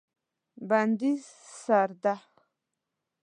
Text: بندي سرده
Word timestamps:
بندي 0.69 1.11
سرده 1.61 2.15